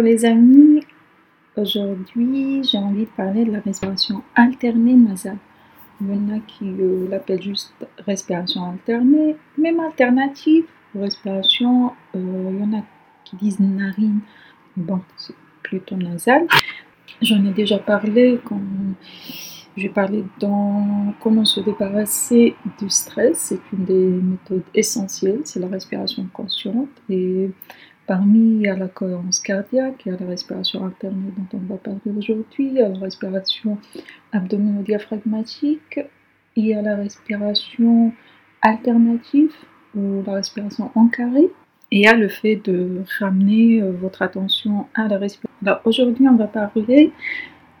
les 0.00 0.24
amis, 0.24 0.84
aujourd'hui 1.56 2.62
j'ai 2.64 2.78
envie 2.78 3.04
de 3.04 3.10
parler 3.16 3.44
de 3.44 3.52
la 3.52 3.60
respiration 3.60 4.22
alternée 4.34 4.94
nasale. 4.94 5.38
Il 6.00 6.08
y 6.08 6.12
en 6.12 6.36
a 6.36 6.40
qui 6.40 6.64
euh, 6.64 7.08
l'appellent 7.08 7.42
juste 7.42 7.72
respiration 7.98 8.64
alternée, 8.64 9.36
même 9.56 9.78
alternative, 9.80 10.64
respiration, 10.94 11.92
euh, 12.16 12.50
il 12.50 12.58
y 12.58 12.62
en 12.62 12.78
a 12.78 12.82
qui 13.24 13.36
disent 13.36 13.60
narine, 13.60 14.20
bon, 14.76 15.00
c'est 15.16 15.34
plutôt 15.62 15.96
nasal. 15.96 16.46
J'en 17.22 17.44
ai 17.44 17.52
déjà 17.52 17.78
parlé 17.78 18.40
quand 18.44 18.60
j'ai 19.76 19.88
parlé 19.88 20.24
dans 20.38 21.14
comment 21.20 21.44
se 21.44 21.60
débarrasser 21.60 22.54
du 22.78 22.88
stress. 22.90 23.38
C'est 23.38 23.60
une 23.72 23.84
des 23.84 24.06
méthodes 24.22 24.62
essentielles, 24.74 25.40
c'est 25.44 25.60
la 25.60 25.68
respiration 25.68 26.26
consciente. 26.32 26.90
Et 27.08 27.50
parmi, 28.06 28.56
il 28.56 28.60
y 28.62 28.68
a 28.68 28.76
la 28.76 28.88
cohérence 28.88 29.40
cardiaque, 29.40 30.02
il 30.04 30.12
y 30.12 30.14
a 30.14 30.18
la 30.18 30.26
respiration 30.26 30.84
alternée 30.84 31.32
dont 31.36 31.58
on 31.58 31.72
va 31.72 31.76
parler 31.76 32.00
aujourd'hui, 32.16 32.68
il 32.68 32.74
y 32.74 32.80
a 32.80 32.88
la 32.88 32.98
respiration 32.98 33.78
abdomino-diaphragmatique, 34.32 36.00
il 36.56 36.66
y 36.66 36.74
a 36.74 36.82
la 36.82 36.96
respiration 36.96 38.12
alternative 38.62 39.52
ou 39.94 40.22
la 40.26 40.34
respiration 40.34 40.90
en 40.94 41.08
carré. 41.08 41.50
Et 41.90 41.98
il 41.98 42.00
y 42.00 42.06
a 42.06 42.14
le 42.14 42.28
fait 42.28 42.56
de 42.56 43.02
ramener 43.20 43.80
euh, 43.80 43.92
votre 43.92 44.22
attention 44.22 44.86
à 44.94 45.06
la 45.06 45.18
respiration. 45.18 45.56
Alors 45.64 45.80
aujourd'hui, 45.84 46.26
on 46.28 46.36
va 46.36 46.46
parler 46.46 47.12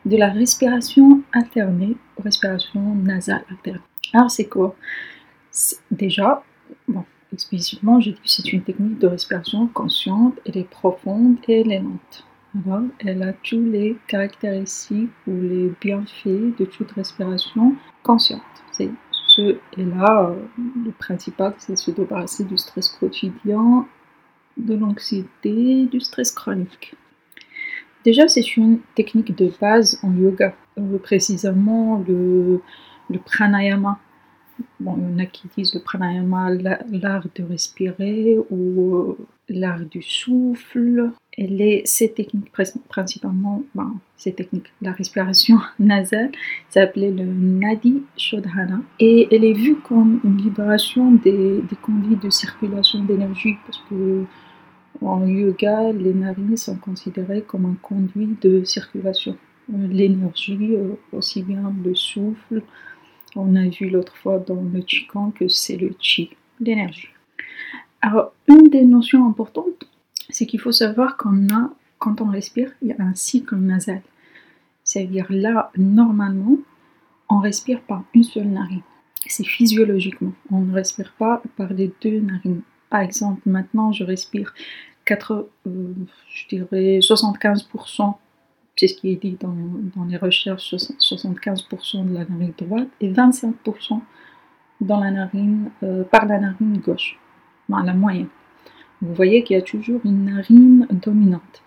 de 0.04 0.16
la 0.16 0.28
respiration 0.28 1.22
alternée, 1.32 1.96
respiration 2.22 2.94
nasale 2.94 3.44
alternée. 3.50 3.80
Alors 4.12 4.30
c'est 4.30 4.48
quoi? 4.48 4.76
Déjà, 5.90 6.42
bon, 6.88 7.04
explicitement, 7.34 8.00
j'ai 8.00 8.12
dit 8.12 8.20
c'est 8.24 8.52
une 8.52 8.62
technique 8.62 8.98
de 8.98 9.06
respiration 9.06 9.66
consciente, 9.66 10.40
elle 10.46 10.56
est 10.56 10.70
profonde 10.70 11.36
et 11.46 11.60
elle 11.60 11.84
elle 13.00 13.22
a 13.22 13.32
tous 13.32 13.62
les 13.62 13.96
caractéristiques 14.06 15.10
ou 15.26 15.32
les 15.40 15.72
bienfaits 15.80 16.56
de 16.58 16.64
toute 16.64 16.92
respiration 16.92 17.74
consciente. 18.02 18.40
C'est 18.72 18.90
ce 19.26 19.56
et 19.76 19.84
là, 19.84 20.30
euh, 20.30 20.36
le 20.84 20.92
principal, 20.92 21.54
c'est 21.58 21.76
se 21.76 21.90
débarrasser 21.90 22.44
du 22.44 22.56
stress 22.56 22.88
quotidien, 22.88 23.86
de 24.56 24.74
l'anxiété, 24.74 25.86
du 25.86 26.00
stress 26.00 26.30
chronique. 26.30 26.94
Déjà, 28.04 28.28
c'est 28.28 28.56
une 28.56 28.78
technique 28.94 29.34
de 29.34 29.50
base 29.60 29.98
en 30.02 30.14
yoga, 30.14 30.54
euh, 30.78 30.98
précisément 30.98 32.04
le 32.06 32.60
pranayama. 33.18 33.98
Bon, 34.80 34.96
il 34.98 35.10
y 35.10 35.14
en 35.14 35.18
a 35.18 35.26
qui 35.26 35.48
disent 35.56 35.74
le 35.74 35.80
pranayama, 35.80 36.50
l'art 36.90 37.26
de 37.34 37.42
respirer 37.42 38.38
ou 38.50 38.96
euh, 38.96 39.18
l'art 39.48 39.80
du 39.80 40.02
souffle. 40.02 41.10
Et 41.36 41.46
les, 41.46 41.82
ces 41.84 42.12
techniques, 42.12 42.52
principalement, 42.88 43.62
ben, 43.74 43.94
ces 44.16 44.32
techniques, 44.32 44.72
la 44.82 44.92
respiration 44.92 45.58
nasale, 45.78 46.30
s'appelait 46.68 47.10
le 47.10 47.24
Nadi 47.24 48.02
Shodhana. 48.16 48.80
Et 49.00 49.28
elle 49.34 49.44
est 49.44 49.52
vue 49.52 49.76
comme 49.76 50.20
une 50.24 50.36
libération 50.36 51.12
des, 51.12 51.60
des 51.62 51.76
conduits 51.82 52.16
de 52.16 52.30
circulation 52.30 53.02
d'énergie 53.02 53.56
parce 53.66 53.82
que 53.88 54.24
en 55.02 55.26
yoga, 55.26 55.92
les 55.92 56.14
narines 56.14 56.56
sont 56.56 56.76
considérées 56.76 57.42
comme 57.42 57.66
un 57.66 57.76
conduit 57.82 58.36
de 58.40 58.64
circulation. 58.64 59.36
L'énergie, 59.68 60.74
euh, 60.74 60.94
aussi 61.12 61.42
bien 61.42 61.72
le 61.84 61.94
souffle, 61.94 62.62
on 63.36 63.56
a 63.56 63.68
vu 63.68 63.88
l'autre 63.88 64.16
fois 64.16 64.38
dans 64.38 64.62
le 64.62 64.80
Qigong 64.80 65.32
que 65.32 65.48
c'est 65.48 65.76
le 65.76 65.90
Qi, 65.90 66.30
l'énergie. 66.60 67.08
Alors, 68.00 68.32
une 68.48 68.68
des 68.68 68.84
notions 68.84 69.26
importantes, 69.26 69.88
c'est 70.28 70.46
qu'il 70.46 70.60
faut 70.60 70.72
savoir 70.72 71.16
qu'on 71.16 71.48
a, 71.48 71.70
quand 71.98 72.20
on 72.20 72.26
respire, 72.26 72.70
il 72.82 72.88
y 72.88 72.92
a 72.92 73.02
un 73.02 73.14
cycle 73.14 73.56
nasal. 73.56 74.02
C'est-à-dire 74.82 75.26
là, 75.30 75.70
normalement, 75.76 76.58
on 77.30 77.38
respire 77.38 77.80
par 77.80 78.04
une 78.14 78.22
seule 78.22 78.48
narine. 78.48 78.82
C'est 79.26 79.46
physiologiquement. 79.46 80.32
On 80.50 80.60
ne 80.60 80.74
respire 80.74 81.14
pas 81.18 81.42
par 81.56 81.72
les 81.72 81.90
deux 82.02 82.20
narines. 82.20 82.60
Par 82.90 83.00
exemple, 83.00 83.40
maintenant, 83.46 83.90
je 83.90 84.04
respire 84.04 84.52
4, 85.06 85.48
euh, 85.66 85.94
je 86.28 86.48
dirais 86.48 86.98
75%, 87.00 88.14
c'est 88.76 88.88
ce 88.88 88.94
qui 88.94 89.12
est 89.12 89.16
dit 89.16 89.36
dans, 89.40 90.04
les 90.04 90.16
recherches, 90.16 90.74
75% 90.74 92.08
de 92.08 92.14
la 92.14 92.24
narine 92.24 92.52
droite 92.58 92.88
et 93.00 93.12
25% 93.12 94.00
dans 94.80 95.00
la 95.00 95.10
narine, 95.10 95.70
euh, 95.82 96.02
par 96.04 96.26
la 96.26 96.38
narine 96.40 96.78
gauche, 96.78 97.18
la 97.68 97.94
moyenne. 97.94 98.28
Vous 99.00 99.14
voyez 99.14 99.44
qu'il 99.44 99.56
y 99.56 99.58
a 99.58 99.62
toujours 99.62 100.00
une 100.04 100.24
narine 100.24 100.86
dominante. 100.90 101.62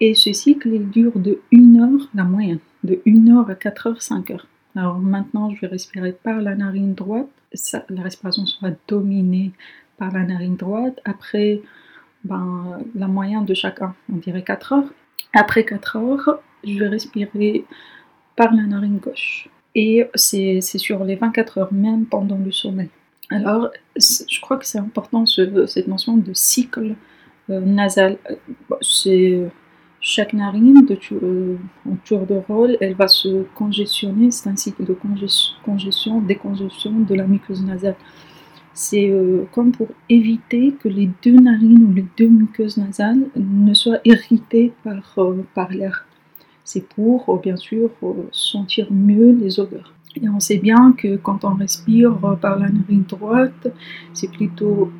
Et 0.00 0.14
ce 0.14 0.32
cycle 0.32 0.68
il 0.68 0.90
dure 0.90 1.18
de 1.18 1.40
1 1.52 1.76
heure, 1.80 2.08
la 2.14 2.24
moyenne, 2.24 2.60
de 2.84 3.00
1 3.06 3.28
heure 3.28 3.50
à 3.50 3.54
4 3.54 3.86
heures, 3.86 4.02
5 4.02 4.30
heures. 4.30 4.46
Alors 4.74 4.98
maintenant, 4.98 5.50
je 5.50 5.60
vais 5.60 5.68
respirer 5.68 6.12
par 6.12 6.40
la 6.40 6.54
narine 6.54 6.94
droite. 6.94 7.28
la 7.88 8.02
respiration 8.02 8.44
sera 8.46 8.70
dominée 8.88 9.52
par 9.96 10.12
la 10.12 10.24
narine 10.24 10.56
droite. 10.56 11.00
Après, 11.04 11.62
ben, 12.24 12.78
la 12.94 13.08
moyenne 13.08 13.46
de 13.46 13.54
chacun, 13.54 13.94
on 14.12 14.16
dirait 14.16 14.42
4 14.42 14.72
heures. 14.74 14.92
Après 15.32 15.64
4 15.64 15.96
heures, 15.96 16.40
je 16.64 16.78
vais 16.78 16.88
respirer 16.88 17.64
par 18.36 18.54
la 18.54 18.62
narine 18.62 18.98
gauche. 18.98 19.48
Et 19.74 20.06
c'est 20.14 20.60
sur 20.60 21.04
les 21.04 21.16
24 21.16 21.58
heures, 21.58 21.72
même 21.72 22.06
pendant 22.06 22.38
le 22.38 22.50
sommeil. 22.50 22.88
Alors, 23.30 23.70
je 23.96 24.40
crois 24.40 24.56
que 24.56 24.66
c'est 24.66 24.78
important 24.78 25.26
cette 25.26 25.88
notion 25.88 26.16
de 26.16 26.32
cycle 26.32 26.94
euh, 27.50 27.60
nasal. 27.60 28.18
C'est 28.80 29.42
chaque 30.00 30.32
narine 30.32 30.86
euh, 31.12 31.56
en 31.84 31.96
tour 32.04 32.26
de 32.26 32.36
rôle, 32.36 32.76
elle 32.80 32.94
va 32.94 33.08
se 33.08 33.42
congestionner. 33.54 34.30
C'est 34.30 34.48
un 34.48 34.56
cycle 34.56 34.84
de 34.84 34.96
congestion, 35.64 36.20
décongestion 36.20 37.00
de 37.00 37.14
la 37.14 37.26
muqueuse 37.26 37.64
nasale. 37.64 37.96
C'est 38.78 39.08
euh, 39.08 39.44
comme 39.52 39.72
pour 39.72 39.88
éviter 40.10 40.72
que 40.72 40.86
les 40.86 41.08
deux 41.24 41.40
narines 41.40 41.82
ou 41.82 41.94
les 41.94 42.04
deux 42.18 42.28
muqueuses 42.28 42.76
nasales 42.76 43.26
ne 43.34 43.72
soient 43.72 44.00
irritées 44.04 44.74
par, 44.84 45.14
euh, 45.16 45.42
par 45.54 45.70
l'air. 45.70 46.06
C'est 46.62 46.86
pour, 46.86 47.26
euh, 47.30 47.38
bien 47.38 47.56
sûr, 47.56 47.88
sentir 48.32 48.88
mieux 48.90 49.32
les 49.32 49.58
odeurs. 49.58 49.94
Et 50.20 50.28
on 50.28 50.40
sait 50.40 50.58
bien 50.58 50.92
que 50.92 51.16
quand 51.16 51.46
on 51.46 51.54
respire 51.54 52.18
par 52.42 52.58
la 52.58 52.68
narine 52.68 53.04
droite, 53.08 53.66
c'est 54.12 54.30
plutôt 54.30 54.90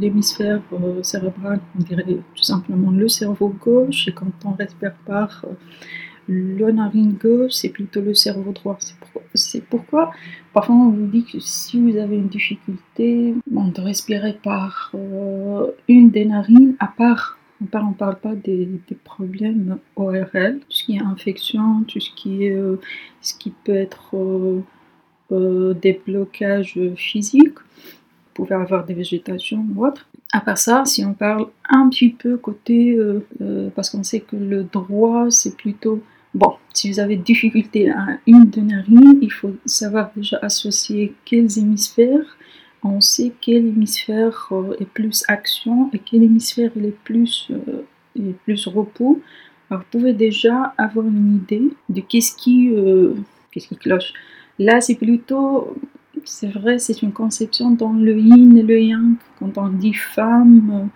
l'hémisphère 0.00 0.62
cérébral, 1.02 1.60
on 1.78 1.82
dirait 1.82 2.04
tout 2.34 2.42
simplement 2.42 2.90
le 2.90 3.08
cerveau 3.08 3.54
gauche, 3.60 4.08
et 4.08 4.12
quand 4.12 4.32
on 4.44 4.52
respire 4.52 4.94
par 5.06 5.44
le 6.28 6.70
narine 6.70 7.14
gauche, 7.14 7.52
c'est 7.52 7.68
plutôt 7.68 8.00
le 8.00 8.14
cerveau 8.14 8.52
droit. 8.52 8.78
C'est 9.34 9.64
pourquoi, 9.64 10.12
parfois 10.52 10.74
on 10.74 10.90
vous 10.90 11.06
dit 11.06 11.24
que 11.24 11.38
si 11.40 11.80
vous 11.80 11.96
avez 11.96 12.16
une 12.16 12.28
difficulté 12.28 13.34
de 13.46 13.80
respirer 13.80 14.38
par 14.42 14.92
euh, 14.94 15.70
une 15.88 16.10
des 16.10 16.24
narines, 16.24 16.74
à 16.78 16.88
part, 16.88 17.38
on 17.60 17.90
ne 17.90 17.94
parle 17.94 18.18
pas 18.18 18.34
des, 18.34 18.68
problèmes 19.04 19.78
ORL, 19.96 20.58
tout 20.60 20.66
ce 20.68 20.84
qui 20.84 20.96
est 20.96 21.02
infection, 21.02 21.84
tout 21.86 22.00
ce 22.00 22.10
qui, 22.14 22.44
est, 22.44 22.56
euh, 22.56 22.80
ce 23.20 23.34
qui 23.34 23.50
peut 23.50 23.74
être 23.74 24.16
euh, 25.30 25.74
des 25.74 26.00
blocages 26.04 26.78
physiques, 26.96 27.58
vous 27.58 28.44
pouvez 28.44 28.54
avoir 28.54 28.84
des 28.84 28.94
végétations 28.94 29.64
ou 29.74 29.86
autre. 29.86 30.08
À 30.32 30.40
part 30.40 30.58
ça, 30.58 30.84
si 30.86 31.04
on 31.04 31.12
parle 31.12 31.46
un 31.68 31.88
petit 31.90 32.08
peu 32.08 32.38
côté, 32.38 32.98
parce 33.74 33.90
qu'on 33.90 34.02
sait 34.02 34.20
que 34.20 34.34
le 34.34 34.64
droit 34.64 35.30
c'est 35.30 35.56
plutôt 35.56 36.02
Bon, 36.34 36.54
si 36.72 36.90
vous 36.90 36.98
avez 36.98 37.16
difficulté 37.16 37.90
à 37.90 38.18
une 38.26 38.48
de 38.48 38.62
narines, 38.62 39.18
il 39.20 39.30
faut 39.30 39.54
savoir 39.66 40.10
déjà 40.16 40.38
associer 40.40 41.14
quels 41.26 41.58
hémisphères. 41.58 42.38
On 42.82 43.02
sait 43.02 43.32
quel 43.40 43.66
hémisphère 43.66 44.48
euh, 44.50 44.74
est 44.80 44.86
plus 44.86 45.24
action 45.28 45.90
et 45.92 45.98
quel 45.98 46.22
hémisphère 46.22 46.70
est 46.76 46.96
plus, 47.04 47.48
euh, 47.50 47.84
est 48.18 48.32
plus 48.44 48.66
repos. 48.66 49.20
Alors, 49.70 49.82
vous 49.82 49.98
pouvez 49.98 50.14
déjà 50.14 50.72
avoir 50.78 51.06
une 51.06 51.36
idée 51.36 51.70
de 51.90 52.00
qu'est-ce 52.00 52.34
qui, 52.34 52.70
euh, 52.72 53.14
qu'est-ce 53.50 53.68
qui 53.68 53.76
cloche. 53.76 54.14
Là, 54.58 54.80
c'est 54.80 54.96
plutôt, 54.96 55.76
c'est 56.24 56.48
vrai, 56.48 56.78
c'est 56.78 57.02
une 57.02 57.12
conception 57.12 57.70
dans 57.70 57.92
le 57.92 58.18
yin 58.18 58.56
et 58.56 58.62
le 58.62 58.80
yang. 58.80 59.14
Quand 59.38 59.58
on 59.58 59.68
dit 59.68 59.94
femme, 59.94 60.90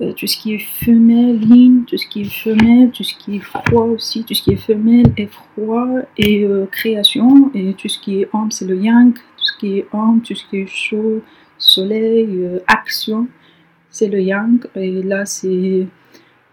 euh, 0.00 0.12
tout 0.12 0.26
ce 0.26 0.38
qui 0.38 0.54
est 0.54 0.58
femelle, 0.58 1.42
yin, 1.44 1.84
tout 1.86 1.98
ce 1.98 2.06
qui 2.06 2.22
est 2.22 2.32
femelle, 2.32 2.90
tout 2.90 3.02
ce 3.02 3.14
qui 3.14 3.36
est 3.36 3.40
froid 3.40 3.84
aussi, 3.84 4.24
tout 4.24 4.34
ce 4.34 4.42
qui 4.42 4.52
est 4.52 4.56
femelle 4.56 5.12
et 5.16 5.26
froid 5.26 5.88
et 6.16 6.44
euh, 6.44 6.66
création, 6.66 7.50
et 7.54 7.74
tout 7.74 7.88
ce 7.88 7.98
qui 7.98 8.20
est 8.20 8.28
homme 8.32 8.50
c'est 8.50 8.66
le 8.66 8.76
yang, 8.76 9.12
tout 9.12 9.44
ce 9.44 9.58
qui 9.58 9.78
est 9.78 9.86
homme, 9.92 10.22
tout 10.22 10.34
ce 10.34 10.44
qui 10.48 10.58
est 10.58 10.66
chaud, 10.66 11.22
soleil, 11.58 12.28
euh, 12.30 12.60
action, 12.66 13.28
c'est 13.90 14.08
le 14.08 14.20
yang, 14.22 14.64
et 14.74 15.02
là 15.02 15.26
c'est 15.26 15.86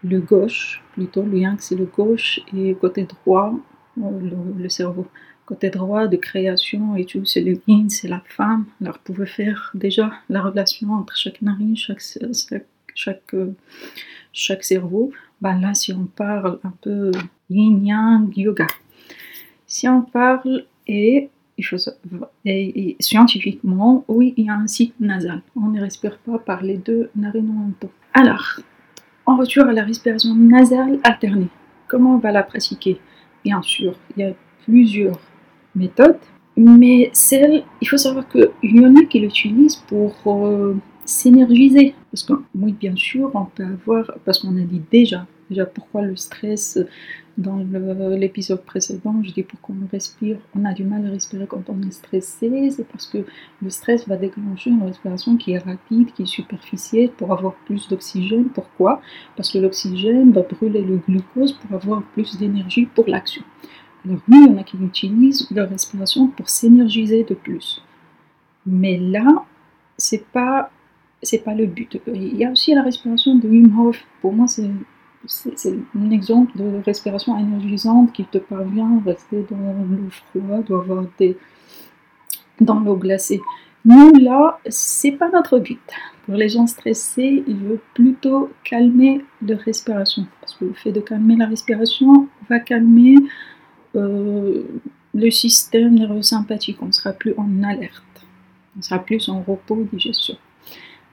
le 0.04 0.20
gauche, 0.20 0.82
plutôt 0.92 1.22
le 1.22 1.38
yang 1.38 1.56
c'est 1.58 1.76
le 1.76 1.86
gauche, 1.86 2.40
et 2.54 2.74
côté 2.74 3.04
droit, 3.04 3.54
le, 3.96 4.68
cerveau. 4.68 5.06
Côté 5.48 5.70
droit 5.70 6.08
de 6.08 6.18
création 6.18 6.94
et 6.94 7.06
tout, 7.06 7.24
c'est 7.24 7.40
le 7.40 7.58
yin, 7.66 7.88
c'est 7.88 8.06
la 8.06 8.22
femme. 8.26 8.66
Alors, 8.82 8.96
vous 8.96 9.14
pouvez 9.14 9.24
faire 9.26 9.70
déjà 9.72 10.12
la 10.28 10.42
relation 10.42 10.92
entre 10.92 11.16
chaque 11.16 11.40
narine, 11.40 11.74
chaque, 11.74 12.02
chaque 12.94 13.34
chaque, 14.30 14.62
cerveau, 14.62 15.10
ben 15.40 15.58
là, 15.58 15.72
si 15.72 15.94
on 15.94 16.04
parle 16.04 16.58
un 16.64 16.72
peu 16.82 17.10
yin-yang 17.48 18.36
yoga, 18.36 18.66
si 19.66 19.88
on 19.88 20.02
parle 20.02 20.66
et, 20.86 21.30
scientifiquement, 23.00 24.04
oui, 24.06 24.34
il 24.36 24.44
y 24.44 24.50
a 24.50 24.54
un 24.54 24.66
cycle 24.66 24.96
nasal. 25.00 25.40
On 25.56 25.68
ne 25.68 25.80
respire 25.80 26.18
pas 26.18 26.38
par 26.38 26.62
les 26.62 26.76
deux 26.76 27.08
narines 27.16 27.50
en 27.50 27.60
même 27.62 27.72
temps. 27.72 27.90
Alors, 28.12 28.60
en 29.24 29.36
retour 29.38 29.64
à 29.64 29.72
la 29.72 29.84
respiration 29.84 30.34
nasale 30.34 30.98
alternée, 31.04 31.48
comment 31.86 32.16
on 32.16 32.18
va 32.18 32.32
la 32.32 32.42
pratiquer? 32.42 33.00
Bien 33.44 33.62
sûr, 33.62 33.94
il 34.14 34.20
y 34.20 34.24
a 34.26 34.34
plusieurs 34.64 35.18
méthodes, 35.78 36.18
mais 36.56 37.10
celle, 37.12 37.62
il 37.80 37.88
faut 37.88 37.96
savoir 37.96 38.28
qu'il 38.28 38.50
y 38.62 38.84
en 38.84 38.96
a 38.96 39.04
qui 39.04 39.20
l'utilisent 39.20 39.76
pour 39.76 40.14
euh, 40.26 40.74
s'énergiser. 41.04 41.94
Parce 42.10 42.24
que, 42.24 42.32
oui, 42.54 42.72
bien 42.72 42.96
sûr, 42.96 43.30
on 43.34 43.44
peut 43.44 43.64
avoir, 43.64 44.12
parce 44.24 44.40
qu'on 44.40 44.56
a 44.56 44.64
dit 44.64 44.82
déjà, 44.90 45.26
déjà 45.48 45.66
pourquoi 45.66 46.02
le 46.02 46.16
stress, 46.16 46.78
dans 47.38 47.56
l'épisode 48.16 48.64
précédent, 48.64 49.14
je 49.22 49.30
dis 49.30 49.44
pourquoi 49.44 49.76
on 49.80 49.86
respire, 49.92 50.38
on 50.56 50.64
a 50.64 50.74
du 50.74 50.82
mal 50.82 51.06
à 51.06 51.10
respirer 51.10 51.46
quand 51.46 51.70
on 51.70 51.80
est 51.86 51.92
stressé, 51.92 52.70
c'est 52.70 52.86
parce 52.88 53.06
que 53.06 53.18
le 53.62 53.70
stress 53.70 54.08
va 54.08 54.16
déclencher 54.16 54.70
une 54.70 54.82
respiration 54.82 55.36
qui 55.36 55.52
est 55.52 55.58
rapide, 55.58 56.12
qui 56.14 56.22
est 56.22 56.26
superficielle 56.26 57.10
pour 57.10 57.32
avoir 57.32 57.54
plus 57.64 57.88
d'oxygène. 57.88 58.46
Pourquoi? 58.46 59.00
Parce 59.36 59.52
que 59.52 59.58
l'oxygène 59.58 60.32
va 60.32 60.42
brûler 60.42 60.82
le 60.82 60.96
glucose 60.96 61.52
pour 61.52 61.76
avoir 61.76 62.02
plus 62.02 62.36
d'énergie 62.38 62.86
pour 62.86 63.06
l'action. 63.06 63.42
Alors 64.08 64.20
oui, 64.28 64.38
il 64.46 64.50
y 64.50 64.54
en 64.54 64.58
a 64.58 64.62
qui 64.62 64.76
utilisent 64.78 65.46
leur 65.50 65.68
respiration 65.68 66.28
pour 66.28 66.48
s'énergiser 66.48 67.24
de 67.24 67.34
plus. 67.34 67.82
Mais 68.64 68.96
là, 68.96 69.44
c'est 69.96 70.24
pas 70.26 70.70
c'est 71.22 71.44
pas 71.44 71.54
le 71.54 71.66
but. 71.66 72.00
Il 72.06 72.36
y 72.36 72.44
a 72.44 72.50
aussi 72.50 72.74
la 72.74 72.82
respiration 72.82 73.34
de 73.34 73.48
Wim 73.48 73.78
Hof. 73.78 73.98
Pour 74.22 74.32
moi, 74.32 74.46
c'est 74.46 74.70
un 75.96 76.10
exemple 76.10 76.56
de 76.56 76.80
respiration 76.86 77.36
énergisante 77.36 78.12
qui 78.12 78.24
te 78.24 78.38
parvient 78.38 78.98
à 78.98 79.10
rester 79.10 79.44
dans 79.50 79.56
l'eau 79.56 80.08
froide 80.10 80.70
ou 80.70 80.74
avoir 80.76 81.04
des 81.18 81.36
dans 82.60 82.80
l'eau 82.80 82.96
glacée. 82.96 83.40
Nous 83.84 84.14
là, 84.16 84.58
c'est 84.68 85.12
pas 85.12 85.28
notre 85.30 85.58
but. 85.58 85.80
Pour 86.24 86.34
les 86.34 86.48
gens 86.48 86.66
stressés, 86.66 87.42
il 87.46 87.56
veut 87.56 87.80
plutôt 87.94 88.50
calmer 88.64 89.24
leur 89.46 89.58
respiration 89.60 90.26
parce 90.40 90.54
que 90.54 90.66
le 90.66 90.74
fait 90.74 90.92
de 90.92 91.00
calmer 91.00 91.36
la 91.36 91.46
respiration 91.46 92.28
va 92.48 92.58
calmer 92.60 93.16
euh, 93.96 94.62
le 95.14 95.30
système 95.30 95.94
nerveux 95.94 96.22
sympathique. 96.22 96.78
On 96.82 96.92
sera 96.92 97.12
plus 97.12 97.34
en 97.36 97.62
alerte, 97.62 98.26
on 98.76 98.82
sera 98.82 98.98
plus 98.98 99.28
en 99.28 99.42
repos 99.42 99.86
digestion. 99.92 100.36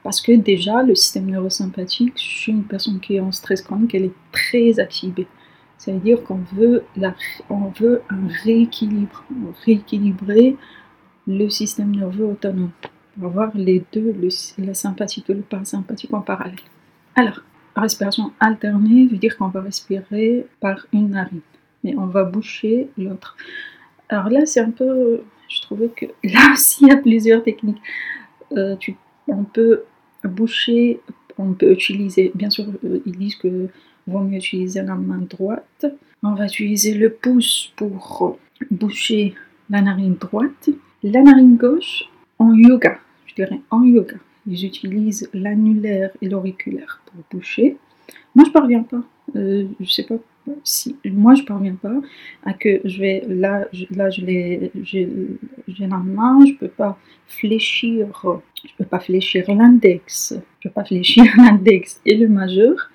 Parce 0.06 0.20
que 0.20 0.30
déjà, 0.30 0.84
le 0.84 0.94
système 0.94 1.26
neurosympathique, 1.26 2.12
chez 2.14 2.52
une 2.52 2.62
personne 2.62 3.00
qui 3.00 3.16
est 3.16 3.20
en 3.20 3.32
stress 3.32 3.60
chronique, 3.60 3.92
elle 3.92 4.04
est 4.04 4.14
très 4.30 4.78
activée. 4.78 5.26
Ça 5.78 5.90
veut 5.90 5.98
dire 5.98 6.22
qu'on 6.22 6.42
veut, 6.54 6.84
on 7.50 7.70
veut 7.70 8.02
un 8.08 8.28
rééquilibre, 8.44 9.24
rééquilibrer 9.64 10.56
le 11.26 11.48
système 11.48 11.90
nerveux 11.90 12.24
autonome. 12.24 12.70
pour 13.18 13.26
avoir 13.26 13.50
les 13.56 13.82
deux, 13.92 14.14
la 14.58 14.74
sympathique 14.74 15.28
et 15.28 15.34
le 15.34 15.40
parasympathique 15.40 16.14
en 16.14 16.20
parallèle. 16.20 16.54
Alors, 17.16 17.40
respiration 17.74 18.32
alternée 18.38 19.06
veut 19.06 19.18
dire 19.18 19.36
qu'on 19.36 19.48
va 19.48 19.60
respirer 19.60 20.46
par 20.60 20.86
une 20.92 21.10
narine, 21.10 21.40
on 21.96 22.06
va 22.06 22.24
boucher 22.24 22.88
l'autre. 22.98 23.36
Alors 24.08 24.30
là, 24.30 24.46
c'est 24.46 24.60
un 24.60 24.70
peu, 24.70 25.22
je 25.48 25.60
trouvais 25.62 25.88
que 25.88 26.06
là 26.24 26.52
aussi, 26.52 26.84
il 26.84 26.88
y 26.88 26.92
a 26.92 26.96
plusieurs 26.96 27.42
techniques. 27.42 27.80
Euh, 28.52 28.76
tu, 28.76 28.96
on 29.28 29.44
peut 29.44 29.82
boucher, 30.24 31.00
on 31.38 31.52
peut 31.52 31.72
utiliser, 31.72 32.32
bien 32.34 32.50
sûr, 32.50 32.66
euh, 32.84 33.00
ils 33.06 33.16
disent 33.16 33.36
que 33.36 33.68
vaut 34.06 34.20
mieux 34.20 34.38
utiliser 34.38 34.82
la 34.82 34.94
main 34.94 35.22
droite. 35.28 35.86
On 36.22 36.34
va 36.34 36.46
utiliser 36.46 36.94
le 36.94 37.10
pouce 37.12 37.72
pour 37.76 38.38
boucher 38.70 39.34
la 39.70 39.82
narine 39.82 40.14
droite. 40.14 40.70
La 41.02 41.22
narine 41.22 41.56
gauche, 41.56 42.04
en 42.38 42.54
yoga, 42.54 42.98
je 43.26 43.34
dirais 43.34 43.60
en 43.70 43.82
yoga, 43.82 44.16
ils 44.46 44.64
utilisent 44.64 45.28
l'annulaire 45.34 46.10
et 46.22 46.28
l'auriculaire 46.28 47.02
pour 47.06 47.22
boucher. 47.30 47.76
Moi, 48.34 48.44
je 48.46 48.52
parviens 48.52 48.82
pas. 48.82 49.02
Euh, 49.34 49.66
je 49.80 49.90
sais 49.90 50.04
pas 50.04 50.16
si 50.64 50.96
moi 51.04 51.34
je 51.34 51.42
parviens 51.42 51.74
pas 51.74 51.94
à 52.44 52.52
que 52.52 52.80
je 52.84 52.98
vais 53.00 53.24
là 53.28 53.66
je, 53.72 53.84
là 53.90 54.10
je 54.10 54.20
l'ai 54.22 54.70
j'ai 54.82 55.08
la 55.80 55.98
main 55.98 56.44
je 56.46 56.52
peux 56.54 56.68
pas 56.68 56.98
fléchir 57.26 58.08
je 58.64 58.70
peux 58.78 58.84
pas 58.84 59.00
fléchir 59.00 59.44
l'index 59.48 60.34
je 60.60 60.68
peux 60.68 60.72
pas 60.72 60.84
fléchir 60.84 61.24
l'index 61.36 62.00
et 62.04 62.16
le 62.16 62.28
majeur 62.28 62.90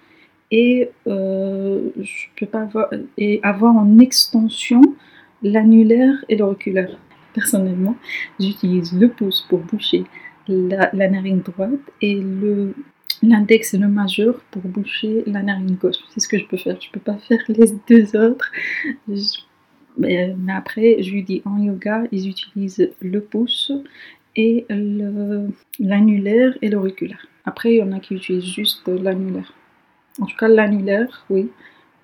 et 0.51 0.89
euh, 1.07 1.89
je 1.99 2.25
peux 2.37 2.45
pas 2.45 2.61
avoir 2.61 2.89
et 3.17 3.39
avoir 3.43 3.75
en 3.75 3.99
extension 3.99 4.81
l'annulaire 5.43 6.25
et 6.29 6.35
l'auriculaire 6.35 6.97
personnellement 7.33 7.95
j'utilise 8.39 8.93
le 8.93 9.09
pouce 9.09 9.45
pour 9.49 9.59
boucher 9.59 10.03
la 10.47 10.91
narine 10.91 11.41
droite 11.41 11.79
et 12.01 12.15
le 12.15 12.73
l'index 13.23 13.73
et 13.73 13.77
le 13.77 13.87
majeur 13.87 14.39
pour 14.51 14.63
boucher 14.63 15.23
la 15.27 15.43
narine 15.43 15.75
gauche. 15.75 15.97
C'est 16.09 16.19
ce 16.19 16.27
que 16.27 16.37
je 16.37 16.45
peux 16.45 16.57
faire. 16.57 16.79
Je 16.81 16.89
peux 16.91 16.99
pas 16.99 17.17
faire 17.17 17.41
les 17.47 17.71
deux 17.87 18.15
autres. 18.15 18.51
Mais, 19.97 20.33
après, 20.49 21.01
je 21.03 21.11
lui 21.11 21.23
dis 21.23 21.41
en 21.45 21.57
yoga, 21.57 22.03
ils 22.11 22.29
utilisent 22.29 22.91
le 23.01 23.21
pouce 23.21 23.71
et 24.35 24.65
l'annulaire 25.79 26.57
et 26.61 26.69
l'auriculaire. 26.69 27.27
Après, 27.45 27.73
il 27.73 27.77
y 27.77 27.83
en 27.83 27.91
a 27.91 27.99
qui 27.99 28.15
utilisent 28.15 28.45
juste 28.45 28.87
l'annulaire. 28.87 29.53
En 30.19 30.25
tout 30.25 30.37
cas, 30.37 30.47
l'annulaire, 30.47 31.25
oui. 31.29 31.49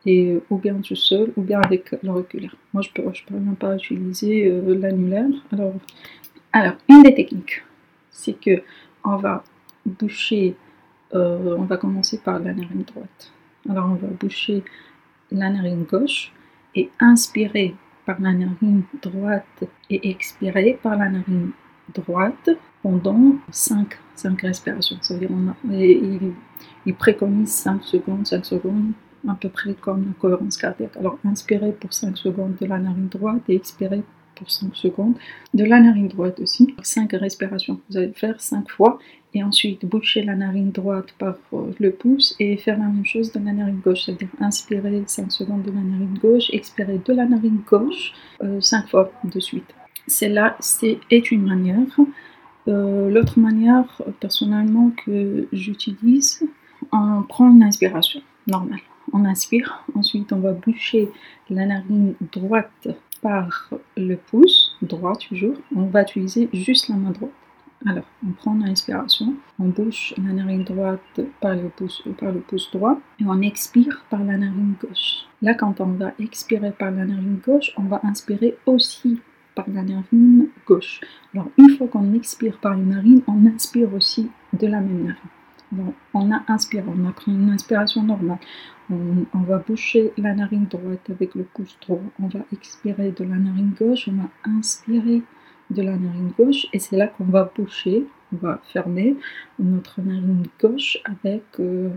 Et 0.06 0.38
ou 0.50 0.58
bien 0.58 0.76
tout 0.76 0.96
seul, 0.96 1.34
ou 1.36 1.42
bien 1.42 1.60
avec 1.60 1.94
l'auriculaire. 2.02 2.56
Moi, 2.74 2.82
je 2.82 2.90
peux, 2.92 3.04
je 3.14 3.26
peux 3.26 3.34
même 3.34 3.58
pas 3.58 3.76
utiliser 3.76 4.48
euh, 4.48 4.74
l'annulaire. 4.80 5.28
Alors, 5.52 5.74
alors, 6.54 6.76
une 6.88 7.04
des 7.04 7.14
techniques, 7.14 7.64
c'est 8.10 8.40
que 8.40 8.62
on 9.04 9.18
va 9.18 9.44
boucher 9.86 10.56
euh, 11.14 11.56
on 11.58 11.64
va 11.64 11.78
commencer 11.78 12.18
par 12.18 12.40
la 12.40 12.54
narine 12.54 12.84
droite. 12.84 13.32
Alors 13.70 13.86
on 13.86 13.96
va 13.96 14.08
boucher 14.08 14.64
la 15.32 15.50
narine 15.50 15.84
gauche 15.84 16.34
et 16.76 16.90
inspirer 17.00 17.76
par 18.06 18.20
la 18.22 18.34
narine 18.34 18.84
droite 19.02 19.64
et 19.90 20.10
expirer 20.10 20.80
par 20.82 20.98
la 20.98 21.10
narine 21.10 21.52
droite 21.94 22.50
pendant 22.82 23.36
5, 23.52 23.98
5 24.16 24.42
respirations. 24.42 24.98
Ça 25.02 25.14
veut 25.14 25.20
dire 25.22 25.30
il, 25.66 26.34
il, 26.86 26.96
préconise 26.96 27.50
5 27.50 27.84
secondes, 27.84 28.26
5 28.26 28.46
secondes, 28.46 28.92
à 29.28 29.36
peu 29.36 29.50
près 29.50 29.74
comme 29.74 30.06
la 30.08 30.14
cohérence 30.14 30.58
cardiaque. 30.58 30.96
Alors 30.98 31.18
inspirer 31.26 31.72
pour 31.72 31.94
5 31.94 32.18
secondes 32.18 32.56
de 32.60 32.66
la 32.66 32.80
narine 32.80 33.08
droite 33.08 33.44
et 33.50 33.56
expirer 33.56 34.04
pour 34.36 34.50
5 34.50 34.76
secondes. 34.76 35.16
De 35.54 35.66
la 35.66 35.80
narine 35.80 36.08
droite 36.08 36.40
aussi, 36.40 36.76
5 36.82 37.12
respirations. 37.14 37.82
Vous 37.90 37.98
allez 37.98 38.08
le 38.08 38.14
faire 38.14 38.40
5 38.40 38.70
fois 38.70 39.00
et 39.38 39.44
ensuite 39.44 39.86
boucher 39.86 40.24
la 40.24 40.36
narine 40.36 40.72
droite 40.72 41.12
par 41.20 41.36
euh, 41.54 41.72
le 41.80 41.92
pouce 41.92 42.36
et 42.40 42.58
faire 42.58 42.78
la 42.80 42.86
même 42.86 43.06
chose 43.06 43.32
de 43.32 43.40
la 43.40 43.54
narine 43.54 43.80
gauche, 43.84 44.06
c'est-à-dire 44.06 44.30
inspirer 44.40 45.04
5 45.06 45.32
secondes 45.32 45.62
de 45.62 45.72
la 45.72 45.82
narine 45.82 46.18
gauche, 46.20 46.50
expirer 46.52 47.00
de 47.04 47.14
la 47.14 47.26
narine 47.26 47.62
gauche 47.70 48.14
5 48.42 48.44
euh, 48.44 48.88
fois 48.88 49.12
de 49.24 49.40
suite. 49.40 49.70
C'est 50.08 50.30
là, 50.30 50.56
c'est 50.60 51.00
une 51.32 51.44
manière. 51.44 51.96
Euh, 52.68 53.10
l'autre 53.12 53.40
manière, 53.40 54.02
personnellement, 54.20 54.92
que 55.06 55.48
j'utilise, 55.54 56.44
on 56.92 57.24
prend 57.24 57.52
une 57.52 57.64
inspiration 57.64 58.22
normale. 58.48 58.80
On 59.14 59.24
inspire, 59.24 59.86
ensuite 59.94 60.34
on 60.34 60.40
va 60.40 60.52
boucher 60.52 61.10
la 61.50 61.66
narine 61.66 62.16
droite 62.34 62.88
par 63.22 63.70
le 63.96 64.16
pouce 64.16 64.76
droit 64.82 65.16
toujours, 65.16 65.56
on 65.76 65.86
va 65.86 66.02
utiliser 66.02 66.50
juste 66.54 66.90
la 66.90 66.96
main 66.96 67.12
droite. 67.12 67.32
Alors, 67.86 68.06
on 68.26 68.32
prend 68.32 68.56
l'inspiration, 68.56 69.36
on 69.60 69.68
bouche 69.68 70.14
la 70.18 70.34
narine 70.34 70.64
droite 70.64 71.20
par 71.40 71.56
le, 71.56 71.70
pouce, 71.70 72.02
par 72.20 72.32
le 72.32 72.40
pouce 72.40 72.72
droit 72.72 73.00
et 73.20 73.24
on 73.26 73.40
expire 73.42 74.04
par 74.10 74.24
la 74.24 74.38
narine 74.38 74.74
gauche. 74.82 75.26
Là, 75.44 75.54
quand 75.54 75.80
on 75.80 75.92
va 75.92 76.12
expirer 76.18 76.72
par 76.72 76.90
la 76.90 77.06
narine 77.06 77.40
gauche, 77.46 77.72
on 77.78 77.84
va 77.84 78.00
inspirer 78.04 78.58
aussi 78.66 79.22
par 79.54 79.66
la 79.70 79.84
narine 79.84 80.48
gauche. 80.66 81.02
Alors, 81.34 81.50
une 81.58 81.78
fois 81.78 81.88
qu'on 81.88 82.14
expire 82.14 82.58
par 82.58 82.74
une 82.74 82.90
narine, 82.90 83.22
on 83.28 83.46
inspire 83.46 83.94
aussi 83.94 84.32
de 84.54 84.68
la 84.68 84.82
même 84.82 85.04
narine. 85.04 85.30
Donc, 85.72 85.94
on 86.14 86.32
a 86.32 86.44
inspiré, 86.48 86.84
on 86.88 87.08
a 87.08 87.12
pris 87.12 87.32
une 87.32 87.50
inspiration 87.50 88.02
normale. 88.02 88.40
On, 88.90 89.40
va 89.42 89.58
boucher 89.58 90.14
la 90.18 90.34
narine 90.34 90.66
droite 90.66 91.10
avec 91.10 91.36
le 91.36 91.44
pouce 91.44 91.78
droit. 91.82 92.00
On 92.22 92.28
va 92.28 92.40
expirer 92.54 93.12
de 93.12 93.24
la 93.26 93.36
narine 93.36 93.74
gauche. 93.78 94.08
On 94.08 94.14
va 94.14 94.30
inspirer 94.46 95.24
de 95.70 95.82
la 95.82 95.96
narine 95.98 96.32
gauche. 96.38 96.68
Et 96.74 96.80
c'est 96.80 96.98
là 96.98 97.08
qu'on 97.08 97.26
va 97.26 97.52
boucher. 97.56 98.06
On 98.34 98.38
va 98.38 98.62
fermer 98.74 99.16
notre 99.60 100.02
narine 100.02 100.44
gauche 100.60 100.98
avec, 101.06 101.44
euh, 101.60 101.90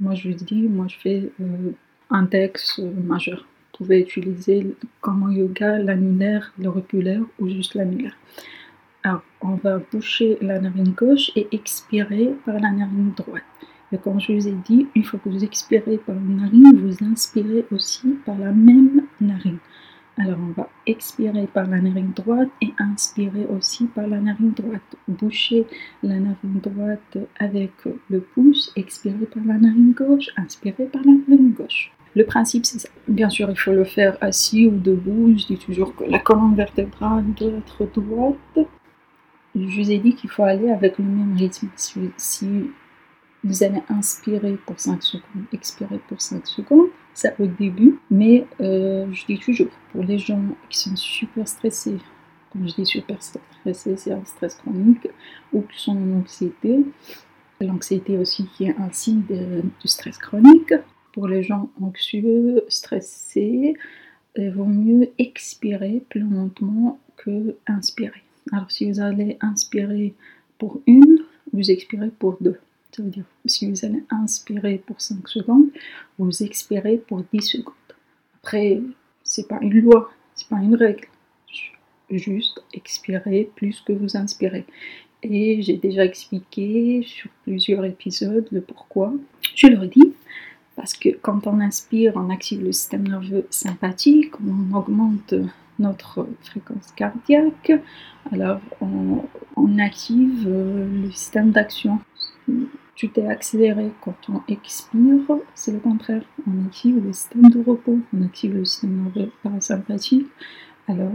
moi 0.00 0.14
je 0.14 0.30
dis, 0.30 0.62
moi 0.62 0.86
je 0.88 0.96
fais 0.98 1.30
euh, 1.40 1.72
index 2.10 2.78
majeur. 2.78 3.46
Vous 3.72 3.84
pouvez 3.84 4.00
utiliser 4.00 4.74
comme 5.00 5.22
en 5.22 5.30
yoga 5.30 5.78
l'annulaire, 5.78 6.52
l'auriculaire 6.58 7.22
ou 7.38 7.48
juste 7.48 7.74
l'annulaire. 7.74 8.16
Alors, 9.02 9.22
on 9.40 9.54
va 9.54 9.78
boucher 9.78 10.36
la 10.40 10.58
narine 10.58 10.92
gauche 10.92 11.30
et 11.36 11.46
expirer 11.52 12.34
par 12.44 12.54
la 12.54 12.72
narine 12.72 13.12
droite. 13.16 13.44
Et 13.92 13.98
comme 13.98 14.20
je 14.20 14.32
vous 14.32 14.48
ai 14.48 14.54
dit, 14.64 14.88
une 14.96 15.04
fois 15.04 15.20
que 15.22 15.28
vous 15.28 15.44
expirez 15.44 15.98
par 15.98 16.16
une 16.16 16.38
narine, 16.38 16.76
vous 16.76 17.04
inspirez 17.04 17.64
aussi 17.70 18.08
par 18.24 18.36
la 18.36 18.50
même 18.50 19.02
narine. 19.20 19.58
Alors 20.18 20.38
on 20.38 20.52
va 20.52 20.68
expirer 20.86 21.46
par 21.46 21.66
la 21.66 21.78
narine 21.80 22.12
droite 22.16 22.48
et 22.62 22.72
inspirer 22.78 23.46
aussi 23.46 23.84
par 23.84 24.06
la 24.06 24.18
narine 24.18 24.52
droite. 24.52 24.96
Boucher 25.08 25.66
la 26.02 26.18
narine 26.18 26.60
droite 26.62 27.18
avec 27.38 27.72
le 28.08 28.20
pouce, 28.20 28.72
expirer 28.76 29.26
par 29.26 29.44
la 29.44 29.58
narine 29.58 29.92
gauche, 29.92 30.30
inspirer 30.36 30.86
par 30.86 31.02
la 31.02 31.12
narine 31.12 31.52
gauche. 31.52 31.92
Le 32.14 32.24
principe, 32.24 32.64
c'est 32.64 32.78
ça. 32.78 32.88
Bien 33.08 33.28
sûr, 33.28 33.50
il 33.50 33.58
faut 33.58 33.72
le 33.72 33.84
faire 33.84 34.16
assis 34.22 34.66
ou 34.66 34.78
debout. 34.78 35.34
Je 35.36 35.48
dis 35.48 35.58
toujours 35.58 35.94
que 35.94 36.04
la 36.04 36.18
colonne 36.18 36.54
vertébrale 36.54 37.24
doit 37.34 37.50
être 37.58 37.86
droite. 37.94 38.58
Je 39.54 39.80
vous 39.80 39.90
ai 39.90 39.98
dit 39.98 40.14
qu'il 40.14 40.30
faut 40.30 40.44
aller 40.44 40.70
avec 40.70 40.98
le 40.98 41.04
même 41.04 41.36
rythme. 41.36 41.68
Si, 41.76 42.70
vous 43.44 43.62
allez 43.62 43.82
inspirer 43.90 44.56
pour 44.64 44.80
5 44.80 45.02
secondes, 45.02 45.44
expirer 45.52 46.00
pour 46.08 46.20
5 46.20 46.46
secondes, 46.46 46.88
c'est 47.16 47.34
au 47.40 47.46
début. 47.46 47.98
Mais 48.10 48.46
euh, 48.60 49.06
je 49.12 49.26
dis 49.26 49.38
toujours, 49.38 49.70
pour 49.90 50.04
les 50.04 50.18
gens 50.18 50.42
qui 50.68 50.78
sont 50.78 50.94
super 50.94 51.48
stressés, 51.48 51.96
comme 52.52 52.68
je 52.68 52.74
dis 52.74 52.86
super 52.86 53.16
stressés, 53.20 53.96
c'est 53.96 54.12
un 54.12 54.24
stress 54.24 54.54
chronique, 54.56 55.08
ou 55.52 55.62
qui 55.62 55.80
sont 55.80 55.96
en 55.96 56.18
anxiété, 56.20 56.84
l'anxiété 57.60 58.18
aussi 58.18 58.46
qui 58.54 58.64
est 58.64 58.76
un 58.78 58.90
signe 58.92 59.22
du 59.28 59.88
stress 59.88 60.18
chronique, 60.18 60.74
pour 61.12 61.26
les 61.26 61.42
gens 61.42 61.70
anxieux, 61.80 62.62
stressés, 62.68 63.74
il 64.36 64.50
vaut 64.50 64.66
mieux 64.66 65.08
expirer 65.18 66.02
plus 66.10 66.20
lentement 66.20 66.98
que 67.16 67.56
inspirer. 67.66 68.22
Alors 68.52 68.70
si 68.70 68.90
vous 68.90 69.00
allez 69.00 69.38
inspirer 69.40 70.14
pour 70.58 70.82
une, 70.86 71.20
vous 71.54 71.70
expirez 71.70 72.10
pour 72.10 72.36
deux. 72.42 72.58
Ça 72.96 73.02
veut 73.02 73.10
dire 73.10 73.24
si 73.44 73.70
vous 73.70 73.84
allez 73.84 74.02
inspirer 74.08 74.78
pour 74.78 75.02
5 75.02 75.28
secondes, 75.28 75.66
vous 76.18 76.42
expirez 76.42 76.96
pour 76.96 77.22
10 77.30 77.42
secondes. 77.42 77.74
Après, 78.36 78.80
c'est 79.22 79.46
pas 79.46 79.58
une 79.60 79.78
loi, 79.80 80.10
c'est 80.34 80.48
pas 80.48 80.56
une 80.56 80.74
règle. 80.74 81.06
Juste 82.08 82.62
expirer 82.72 83.50
plus 83.54 83.82
que 83.82 83.92
vous 83.92 84.16
inspirez. 84.16 84.64
Et 85.22 85.60
j'ai 85.60 85.76
déjà 85.76 86.06
expliqué 86.06 87.02
sur 87.02 87.28
plusieurs 87.42 87.84
épisodes 87.84 88.48
le 88.50 88.62
pourquoi. 88.62 89.12
Je 89.54 89.66
le 89.66 89.78
redis, 89.78 90.14
parce 90.74 90.94
que 90.94 91.10
quand 91.10 91.46
on 91.46 91.60
inspire, 91.60 92.14
on 92.16 92.30
active 92.30 92.64
le 92.64 92.72
système 92.72 93.06
nerveux 93.06 93.46
sympathique, 93.50 94.32
on 94.40 94.74
augmente 94.74 95.34
notre 95.78 96.26
fréquence 96.40 96.92
cardiaque, 96.96 97.72
alors 98.32 98.60
on, 98.80 99.78
active 99.78 100.46
euh, 100.46 101.02
le 101.02 101.10
système 101.10 101.50
d'action. 101.50 102.00
Tu 102.96 103.10
t'es 103.10 103.26
accéléré 103.26 103.92
quand 104.00 104.16
on 104.30 104.40
expire, 104.48 105.20
c'est 105.54 105.72
le 105.72 105.80
contraire. 105.80 106.22
On 106.48 106.64
active 106.64 107.04
le 107.04 107.12
système 107.12 107.50
de 107.50 107.62
repos, 107.62 107.98
on 108.14 108.22
active 108.24 108.54
le 108.54 108.64
système 108.64 109.12
parasympathique. 109.42 110.26
Alors, 110.88 111.12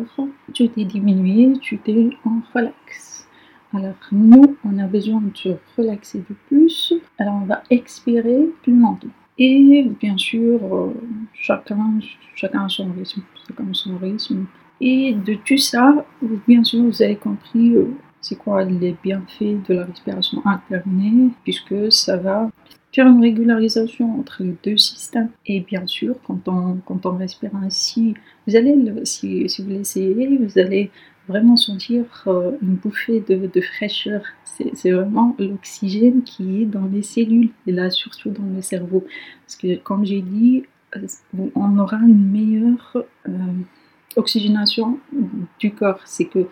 tu 0.53 0.69
t'es 0.69 0.85
diminué, 0.85 1.57
tu 1.59 1.79
t'es 1.79 2.11
en 2.23 2.41
relax. 2.53 3.27
Alors, 3.73 3.95
nous, 4.11 4.57
on 4.63 4.77
a 4.77 4.85
besoin 4.85 5.21
de 5.21 5.35
se 5.35 5.49
relaxer 5.75 6.19
de 6.19 6.35
plus. 6.47 6.93
Alors, 7.17 7.39
on 7.41 7.45
va 7.45 7.63
expirer 7.71 8.49
plus 8.61 8.79
lentement. 8.79 9.11
Et 9.39 9.89
bien 9.99 10.17
sûr, 10.17 10.59
euh, 10.63 10.93
chacun, 11.33 11.99
chacun 12.35 12.65
a 12.65 12.69
son 12.69 12.91
rythme, 12.91 13.23
chacun 13.47 13.73
son 13.73 13.97
rythme. 13.97 14.45
Et 14.79 15.13
de 15.13 15.33
tout 15.33 15.57
ça, 15.57 16.05
bien 16.47 16.63
sûr, 16.63 16.83
vous 16.83 17.01
avez 17.01 17.15
compris 17.15 17.75
euh, 17.75 17.87
c'est 18.21 18.35
quoi 18.35 18.63
les 18.63 18.95
bienfaits 19.03 19.67
de 19.67 19.73
la 19.73 19.85
respiration 19.85 20.41
alternée, 20.45 21.29
puisque 21.43 21.91
ça 21.91 22.17
va 22.17 22.49
faire 22.93 23.07
une 23.07 23.21
régularisation 23.21 24.19
entre 24.19 24.43
les 24.43 24.55
deux 24.63 24.77
systèmes. 24.77 25.29
Et 25.45 25.61
bien 25.61 25.87
sûr, 25.87 26.15
quand 26.25 26.47
on, 26.47 26.77
quand 26.85 27.05
on 27.05 27.17
respire 27.17 27.55
ainsi, 27.55 28.13
vous 28.47 28.55
allez, 28.55 28.75
si, 29.05 29.47
si 29.49 29.63
vous 29.63 29.69
l'essayez, 29.69 30.37
vous 30.37 30.59
allez 30.59 30.91
vraiment 31.27 31.55
sentir 31.55 32.05
euh, 32.27 32.51
une 32.61 32.75
bouffée 32.75 33.21
de, 33.21 33.61
fraîcheur. 33.61 34.21
C'est 34.43 34.91
vraiment 34.91 35.35
l'oxygène 35.39 36.23
qui 36.23 36.61
est 36.61 36.65
dans 36.65 36.85
les 36.85 37.01
cellules 37.03 37.49
et 37.65 37.71
là 37.71 37.89
surtout 37.89 38.29
dans 38.29 38.45
le 38.53 38.61
cerveau. 38.61 39.05
Parce 39.45 39.55
que 39.55 39.77
comme 39.77 40.05
j'ai 40.05 40.21
dit, 40.21 40.63
euh, 40.97 41.07
on 41.55 41.77
aura 41.79 41.97
une 41.97 42.31
meilleure 42.31 42.97
euh, 43.27 43.31
oxygénation 44.17 44.99
du 45.59 45.73
corps. 45.73 46.01
C'est 46.05 46.25
que 46.25 46.47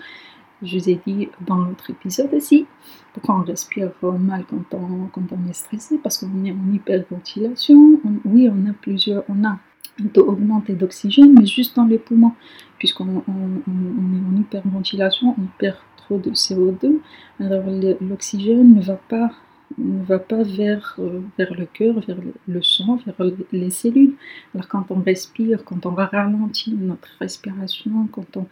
je 0.61 0.77
vous 0.77 0.89
ai 0.89 0.99
dit 1.05 1.29
dans 1.45 1.57
l'autre 1.57 1.89
épisode 1.89 2.33
aussi, 2.33 2.65
pourquoi 3.13 3.39
on 3.39 3.43
respire 3.43 3.91
mal 4.01 4.45
quand 4.49 4.77
on, 4.77 5.07
quand 5.07 5.23
on 5.31 5.49
est 5.49 5.53
stressé, 5.53 5.97
parce 6.01 6.17
qu'on 6.17 6.45
est 6.45 6.51
en 6.51 6.73
hyperventilation. 6.73 7.99
oui, 8.25 8.49
on 8.49 8.69
a 8.69 8.73
plusieurs, 8.73 9.23
on 9.29 9.43
a 9.43 9.59
un 10.01 10.07
taux 10.13 10.27
augmenté 10.27 10.73
d'oxygène, 10.73 11.33
mais 11.37 11.45
juste 11.45 11.75
dans 11.75 11.85
les 11.85 11.97
poumons, 11.97 12.33
puisqu'on 12.77 13.07
est 13.07 13.29
en 13.29 14.39
hyperventilation, 14.39 15.35
on 15.37 15.45
perd 15.57 15.77
trop 15.97 16.17
de 16.17 16.31
CO2, 16.31 16.99
alors 17.39 17.63
l'oxygène 18.01 18.75
ne 18.75 18.81
va 18.81 18.95
pas 18.95 19.31
ne 19.77 20.03
va 20.03 20.19
pas 20.19 20.43
vers, 20.43 20.95
euh, 20.99 21.21
vers 21.37 21.53
le 21.53 21.65
cœur, 21.65 21.99
vers 21.99 22.17
le, 22.47 22.61
sang, 22.61 22.99
vers 23.05 23.15
les 23.51 23.69
cellules. 23.69 24.15
Alors 24.53 24.67
quand 24.67 24.85
on 24.89 25.01
respire, 25.01 25.63
quand 25.63 25.85
on 25.85 25.91
va 25.91 26.07
ralentir 26.07 26.73
notre 26.77 27.09
respiration, 27.19 28.07
quand 28.11 28.37
on, 28.37 28.47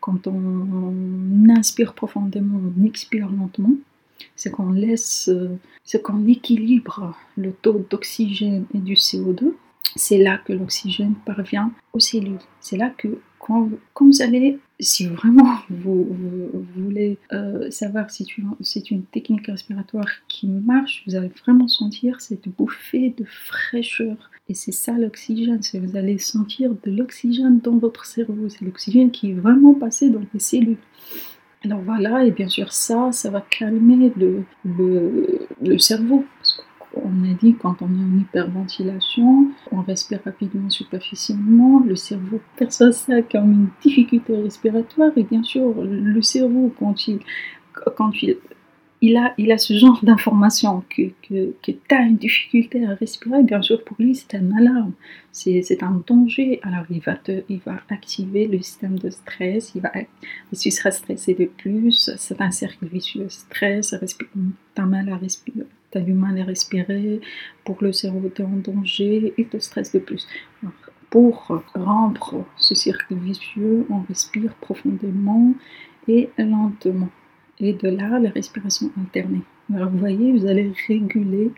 quand 0.00 0.26
on 0.26 1.48
inspire 1.50 1.94
profondément, 1.94 2.60
on 2.76 2.84
expire 2.84 3.28
lentement, 3.30 3.74
c'est 4.36 4.50
qu'on 4.50 4.72
laisse, 4.72 5.28
euh, 5.28 5.56
c'est 5.84 6.02
qu'on 6.02 6.26
équilibre 6.26 7.16
le 7.36 7.52
taux 7.52 7.84
d'oxygène 7.90 8.64
et 8.74 8.78
du 8.78 8.94
CO2 8.94 9.52
c'est 9.96 10.18
là 10.18 10.38
que 10.38 10.52
l'oxygène 10.52 11.14
parvient 11.26 11.72
aux 11.92 12.00
cellules. 12.00 12.38
C'est 12.60 12.76
là 12.76 12.90
que 12.90 13.20
quand, 13.38 13.70
vous 14.00 14.22
allez, 14.22 14.58
si 14.78 15.06
vraiment 15.06 15.56
vous, 15.70 16.06
voulez 16.76 17.18
euh, 17.32 17.70
savoir 17.70 18.10
si 18.10 18.26
c'est 18.60 18.90
une 18.90 19.04
technique 19.04 19.46
respiratoire 19.46 20.08
qui 20.28 20.48
marche, 20.48 21.02
vous 21.06 21.16
allez 21.16 21.30
vraiment 21.44 21.66
sentir 21.66 22.20
cette 22.20 22.48
bouffée 22.48 23.14
de 23.16 23.24
fraîcheur. 23.24 24.30
Et 24.48 24.54
c'est 24.54 24.72
ça 24.72 24.92
l'oxygène, 24.92 25.62
c'est 25.62 25.78
vous 25.78 25.96
allez 25.96 26.18
sentir 26.18 26.70
de 26.70 26.90
l'oxygène 26.90 27.60
dans 27.60 27.76
votre 27.76 28.06
cerveau. 28.06 28.48
C'est 28.48 28.64
l'oxygène 28.64 29.10
qui 29.10 29.30
est 29.30 29.34
vraiment 29.34 29.74
passé 29.74 30.08
dans 30.08 30.22
les 30.32 30.40
cellules. 30.40 30.78
Alors 31.64 31.80
voilà, 31.80 32.24
et 32.24 32.30
bien 32.30 32.48
sûr 32.48 32.72
ça, 32.72 33.10
ça 33.12 33.30
va 33.30 33.40
calmer 33.40 34.12
le, 34.16 34.44
le, 34.64 35.40
le 35.60 35.78
cerveau 35.78 36.24
on 37.04 37.24
a 37.24 37.34
dit 37.34 37.54
quand 37.54 37.82
on 37.82 37.86
est 37.86 38.02
en 38.02 38.18
hyperventilation, 38.18 39.48
on 39.72 39.82
respire 39.82 40.20
rapidement 40.24 40.70
superficiellement, 40.70 41.80
le 41.80 41.96
cerveau 41.96 42.40
perçoit 42.56 42.92
ça 42.92 43.22
comme 43.22 43.52
une 43.52 43.68
difficulté 43.82 44.36
respiratoire 44.36 45.12
et 45.16 45.22
bien 45.22 45.42
sûr 45.42 45.74
le 45.82 46.22
cerveau 46.22 46.72
quand 46.78 47.08
il, 47.08 47.20
quand 47.96 48.10
il, 48.22 48.38
il 49.00 49.16
a, 49.16 49.34
il 49.38 49.52
a 49.52 49.58
ce 49.58 49.74
genre 49.74 50.00
d'information 50.02 50.82
que, 50.90 51.10
que, 51.22 51.52
tu 51.62 51.94
as 51.94 52.02
une 52.02 52.16
difficulté 52.16 52.84
à 52.84 52.94
respirer, 52.94 53.42
bien 53.42 53.62
sûr 53.62 53.84
pour 53.84 53.96
lui 53.98 54.14
c'est 54.14 54.36
un 54.36 54.56
alarme, 54.56 54.92
c'est 55.32 55.82
un 55.82 56.02
danger. 56.06 56.60
Alors 56.62 56.84
il 56.90 57.00
va, 57.00 57.14
te, 57.14 57.42
il 57.48 57.60
va 57.60 57.80
activer 57.90 58.46
le 58.48 58.60
système 58.60 58.98
de 58.98 59.10
stress, 59.10 59.72
il 59.74 59.82
va, 59.82 59.92
tu 60.58 60.70
seras 60.70 60.90
stressé 60.90 61.34
de 61.34 61.44
plus, 61.44 62.10
c'est 62.16 62.40
un 62.40 62.50
cercle 62.50 62.86
vicieux, 62.86 63.28
stress, 63.28 63.94
tu 64.18 64.26
as 64.76 64.86
mal 64.86 65.08
à 65.10 65.16
respirer 65.16 65.66
du 65.96 66.12
mal 66.12 66.38
à 66.38 66.44
respirer, 66.44 67.20
pour 67.64 67.78
le 67.80 67.92
cerveau 67.92 68.30
tu 68.34 68.42
es 68.42 68.44
en 68.44 68.56
danger 68.56 69.34
et 69.36 69.44
te 69.46 69.58
stresse 69.58 69.92
de 69.92 69.98
plus. 69.98 70.26
pour 71.10 71.62
rompre 71.74 72.44
ce 72.58 72.74
cercle 72.74 73.14
vicieux, 73.14 73.86
on 73.88 74.00
respire 74.02 74.54
profondément 74.56 75.54
et 76.06 76.28
lentement. 76.36 77.08
Et 77.60 77.72
de 77.72 77.88
là, 77.88 78.18
la 78.18 78.30
respiration 78.30 78.90
alternée. 78.98 79.42
Alors 79.74 79.90
vous 79.90 79.98
voyez, 79.98 80.32
vous 80.32 80.46
allez 80.46 80.72
réguler 80.86 81.52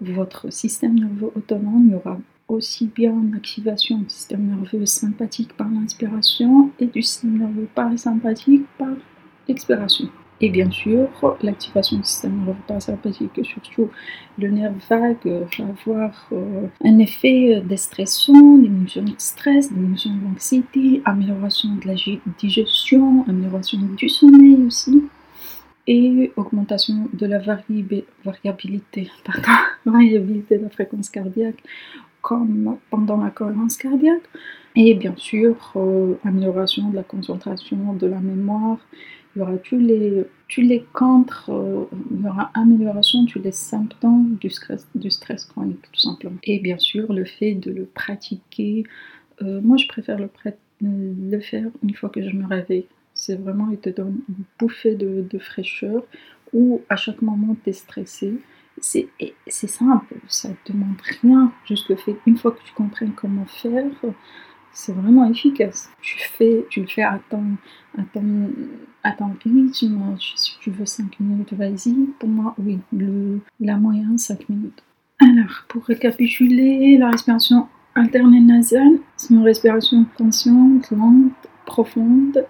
votre 0.00 0.50
système 0.52 0.98
nerveux 0.98 1.30
autonome. 1.36 1.84
Il 1.86 1.92
y 1.92 1.94
aura 1.94 2.18
aussi 2.48 2.86
bien 2.86 3.12
une 3.12 3.34
activation 3.34 3.98
du 3.98 4.08
système 4.08 4.46
nerveux 4.46 4.86
sympathique 4.86 5.52
par 5.56 5.68
l'inspiration 5.68 6.70
et 6.80 6.86
du 6.86 7.02
système 7.02 7.38
nerveux 7.38 7.68
parasympathique 7.74 8.64
par 8.78 8.88
l'expiration. 9.46 10.08
Et 10.40 10.50
bien 10.50 10.70
sûr, 10.70 11.08
l'activation 11.42 11.98
du 11.98 12.04
système 12.04 12.38
nerveux 12.38 12.60
parasympathique, 12.66 13.44
surtout 13.44 13.90
le 14.38 14.48
nerf 14.48 14.72
vague, 14.88 15.26
va 15.26 15.64
avoir 15.64 16.28
euh, 16.32 16.68
un 16.84 16.98
effet 16.98 17.60
déstressant, 17.64 18.56
diminution 18.56 19.02
de 19.02 19.12
stress, 19.18 19.72
diminution 19.72 20.14
de 20.14 20.24
l'anxiété, 20.24 21.02
amélioration 21.04 21.70
de 21.74 21.88
la 21.88 21.94
digestion, 22.38 23.24
amélioration 23.28 23.78
du 23.96 24.08
sommeil 24.08 24.64
aussi, 24.64 25.02
et 25.88 26.32
augmentation 26.36 27.08
de 27.12 27.26
la 27.26 27.38
variabilité, 27.38 29.10
pardon, 29.24 29.48
variabilité 29.86 30.58
de 30.58 30.64
la 30.64 30.70
fréquence 30.70 31.10
cardiaque, 31.10 31.62
comme 32.20 32.78
pendant 32.90 33.16
la 33.16 33.30
cohérence 33.30 33.76
cardiaque. 33.76 34.22
Et 34.76 34.94
bien 34.94 35.14
sûr, 35.16 35.56
euh, 35.74 36.14
amélioration 36.24 36.90
de 36.90 36.96
la 36.96 37.02
concentration, 37.02 37.94
de 37.94 38.06
la 38.06 38.20
mémoire 38.20 38.78
il 39.34 39.40
y 39.40 39.42
aura 39.42 39.56
tous 39.58 39.78
les, 39.78 40.24
tous 40.48 40.62
les 40.62 40.84
contre, 40.92 41.50
euh, 41.50 41.84
il 42.10 42.22
y 42.24 42.28
aura 42.28 42.50
amélioration 42.54 43.24
tous 43.26 43.40
les 43.40 43.52
symptômes 43.52 44.36
du 44.40 44.50
stress, 44.50 44.88
du 44.94 45.10
stress 45.10 45.44
chronique, 45.44 45.82
tout 45.92 46.00
simplement. 46.00 46.38
Et 46.42 46.58
bien 46.58 46.78
sûr, 46.78 47.12
le 47.12 47.24
fait 47.24 47.54
de 47.54 47.70
le 47.70 47.84
pratiquer, 47.84 48.84
euh, 49.42 49.60
moi 49.62 49.76
je 49.76 49.86
préfère 49.86 50.18
le, 50.18 50.28
le, 50.80 51.40
faire 51.40 51.66
une 51.82 51.94
fois 51.94 52.08
que 52.08 52.20
je 52.20 52.34
me 52.34 52.46
réveille. 52.46 52.86
C'est 53.18 53.34
vraiment, 53.34 53.68
il 53.72 53.78
te 53.78 53.90
donne 53.90 54.20
une 54.28 54.44
bouffée 54.60 54.94
de, 54.94 55.38
fraîcheur 55.40 56.04
ou 56.52 56.82
à 56.88 56.94
chaque 56.94 57.20
moment 57.20 57.56
tu 57.64 57.70
es 57.70 57.72
stressé. 57.72 58.34
C'est 58.80 59.10
simple, 59.48 60.14
ça 60.28 60.50
ne 60.50 60.72
demande 60.72 61.00
rien, 61.20 61.52
juste 61.66 61.88
le 61.88 61.96
fait 61.96 62.16
une 62.26 62.38
fois 62.38 62.52
que 62.52 62.62
tu 62.62 62.72
comprends 62.74 63.10
comment 63.16 63.44
faire, 63.46 63.90
c'est 64.72 64.92
vraiment 64.92 65.28
efficace. 65.28 65.90
Tu, 66.00 66.16
fais, 66.20 66.64
tu 66.70 66.82
le 66.82 66.86
fais 66.86 67.02
à 67.02 67.20
ton, 67.28 67.56
à 67.98 68.02
ton, 68.14 68.52
à 69.02 69.10
ton 69.10 69.34
rythme. 69.44 69.72
Si 69.72 70.56
tu 70.60 70.70
veux 70.70 70.86
5 70.86 71.18
minutes, 71.18 71.52
vas-y. 71.54 71.94
Pour 72.20 72.28
moi, 72.28 72.54
oui, 72.56 72.78
le, 72.92 73.40
la 73.58 73.76
moyenne, 73.78 74.16
5 74.16 74.48
minutes. 74.48 74.84
Alors, 75.20 75.64
pour 75.66 75.84
récapituler, 75.84 76.96
la 76.98 77.10
respiration 77.10 77.66
interne 77.96 78.32
et 78.32 78.40
nasale, 78.40 79.00
c'est 79.16 79.34
une 79.34 79.42
respiration 79.42 80.06
consciente, 80.16 80.88
lente, 80.92 81.32
profonde, 81.66 82.46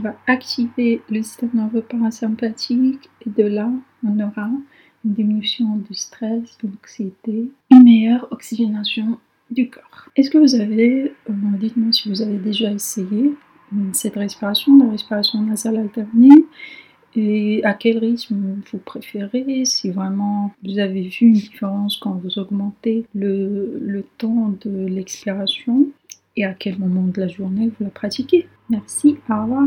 va 0.00 0.16
activer 0.26 1.02
le 1.10 1.22
système 1.22 1.50
nerveux 1.54 1.82
parasympathique. 1.82 3.08
Et 3.26 3.30
de 3.30 3.44
là, 3.44 3.70
on 4.04 4.20
aura 4.20 4.50
une 5.04 5.12
diminution 5.12 5.76
du 5.76 5.94
stress, 5.94 6.58
de 6.62 6.68
l'anxiété, 6.68 7.50
une 7.70 7.84
meilleure 7.84 8.28
oxygénation 8.30 9.18
du 9.50 9.70
corps. 9.70 10.08
Est-ce 10.16 10.30
que 10.30 10.38
vous 10.38 10.54
avez, 10.54 11.12
euh, 11.30 11.32
dites-moi 11.58 11.92
si 11.92 12.08
vous 12.08 12.22
avez 12.22 12.38
déjà 12.38 12.70
essayé 12.70 13.34
euh, 13.72 13.76
cette 13.92 14.16
respiration, 14.16 14.76
la 14.78 14.90
respiration 14.90 15.40
nasale 15.40 15.76
alternée, 15.76 16.44
et 17.16 17.64
à 17.64 17.72
quel 17.72 17.98
rythme 17.98 18.60
vous 18.70 18.78
préférez, 18.78 19.64
si 19.64 19.90
vraiment 19.90 20.52
vous 20.62 20.78
avez 20.78 21.02
vu 21.02 21.26
une 21.26 21.32
différence 21.32 21.96
quand 21.96 22.12
vous 22.22 22.38
augmentez 22.38 23.06
le, 23.14 23.78
le 23.80 24.04
temps 24.18 24.54
de 24.60 24.86
l'expiration 24.86 25.86
et 26.36 26.44
à 26.44 26.54
quel 26.54 26.78
moment 26.78 27.06
de 27.06 27.20
la 27.20 27.28
journée 27.28 27.68
vous 27.68 27.84
la 27.84 27.90
pratiquez. 27.90 28.46
Merci, 28.68 29.16
au 29.28 29.42
revoir. 29.42 29.66